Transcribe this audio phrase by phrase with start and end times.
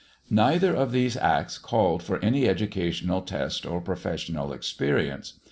[0.31, 5.33] Neither of these Acts called for any educational test or professional experience.